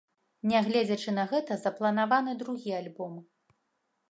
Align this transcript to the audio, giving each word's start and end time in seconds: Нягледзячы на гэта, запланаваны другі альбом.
Нягледзячы 0.51 1.13
на 1.19 1.25
гэта, 1.33 1.59
запланаваны 1.67 2.33
другі 2.41 2.71
альбом. 2.81 3.13